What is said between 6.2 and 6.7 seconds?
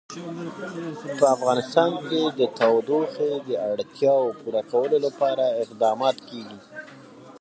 کېږي.